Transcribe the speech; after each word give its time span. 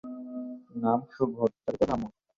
নাম 0.75 0.99
সুবোধ, 1.13 1.51
জাতিতে 1.57 1.85
ব্রাহ্মণ। 1.87 2.11